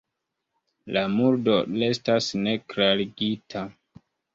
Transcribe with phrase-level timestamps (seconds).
[0.95, 3.69] La murdo restas neklarigita.